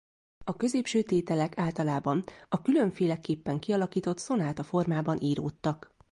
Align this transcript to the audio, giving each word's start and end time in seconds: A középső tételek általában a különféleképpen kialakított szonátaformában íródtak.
A 0.45 0.55
középső 0.55 1.01
tételek 1.03 1.57
általában 1.59 2.23
a 2.49 2.61
különféleképpen 2.61 3.59
kialakított 3.59 4.17
szonátaformában 4.17 5.17
íródtak. 5.21 5.93